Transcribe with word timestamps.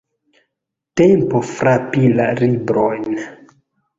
Tempo 1.01 1.41
frapi 1.49 2.09
la 2.19 2.27
librojn! 2.39 3.07